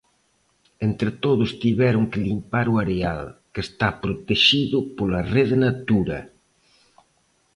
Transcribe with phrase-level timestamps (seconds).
[0.87, 3.21] Entre todos tiveron que limpar o areal,
[3.53, 6.19] que está protexido pola rede Natura.